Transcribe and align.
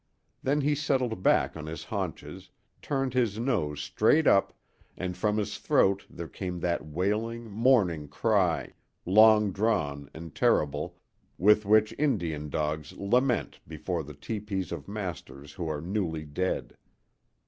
Then 0.41 0.61
he 0.61 0.73
settled 0.73 1.21
back 1.21 1.55
on 1.55 1.67
his 1.67 1.83
haunches, 1.83 2.49
turned 2.81 3.13
his 3.13 3.37
nose 3.37 3.81
straight 3.81 4.25
up, 4.25 4.51
and 4.97 5.15
from 5.15 5.37
his 5.37 5.59
throat 5.59 6.07
there 6.09 6.27
came 6.27 6.59
that 6.61 6.83
wailing, 6.83 7.51
mourning 7.51 8.07
cry, 8.07 8.73
long 9.05 9.51
drawn 9.51 10.09
and 10.11 10.33
terrible, 10.33 10.97
with 11.37 11.67
which 11.67 11.93
Indian 11.99 12.49
dogs 12.49 12.93
lament 12.93 13.59
before 13.67 14.01
the 14.03 14.15
tepees 14.15 14.71
of 14.71 14.87
masters 14.87 15.53
who 15.53 15.69
are 15.69 15.81
newly 15.81 16.25
dead. 16.25 16.75